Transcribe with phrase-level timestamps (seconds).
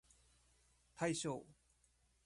[0.95, 1.45] 対象